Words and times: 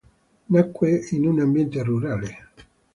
Nacque 0.49 1.05
in 1.11 1.27
un 1.27 1.41
ambiente 1.41 1.83
rurale. 1.83 2.37